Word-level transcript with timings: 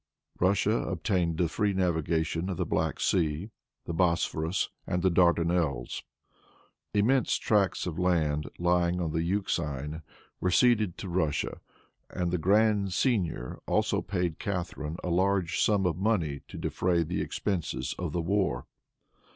Russia 0.39 0.71
obtained 0.89 1.37
the 1.37 1.47
free 1.47 1.73
navigation 1.73 2.49
of 2.49 2.57
the 2.57 2.65
Black 2.65 2.99
Sea, 2.99 3.51
the 3.85 3.93
Bosporus 3.93 4.71
and 4.87 5.03
the 5.03 5.11
Dardanelles. 5.11 6.01
Immense 6.91 7.35
tracts 7.35 7.85
of 7.85 7.99
land, 7.99 8.49
lying 8.57 8.99
on 8.99 9.11
the 9.11 9.21
Euxine, 9.21 10.01
were 10.39 10.49
ceded 10.49 10.97
to 10.97 11.07
Russia, 11.07 11.61
and 12.09 12.31
the 12.31 12.39
Grand 12.39 12.93
Seignior 12.93 13.59
also 13.67 14.01
paid 14.01 14.39
Catharine 14.39 14.97
a 15.03 15.11
large 15.11 15.61
sum 15.61 15.85
of 15.85 15.97
money 15.97 16.41
to 16.47 16.57
defray 16.57 17.03
the 17.03 17.21
expenses 17.21 17.93
of 17.99 18.11
the 18.11 18.21
war. 18.23 18.65